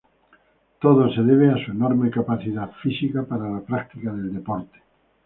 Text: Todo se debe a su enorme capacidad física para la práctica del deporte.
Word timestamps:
Todo 0.81 1.13
se 1.13 1.21
debe 1.21 1.51
a 1.51 1.63
su 1.63 1.69
enorme 1.73 2.09
capacidad 2.09 2.71
física 2.81 3.23
para 3.23 3.47
la 3.47 3.59
práctica 3.61 4.11
del 4.11 4.33
deporte. 4.33 4.79